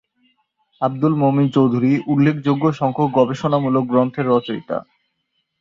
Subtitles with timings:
[0.81, 4.77] আবদুল মমিন চৌধুরী উল্লেখযোগ্য সংখ্যক গবেষণামূলক গ্রন্থের রচয়িতা।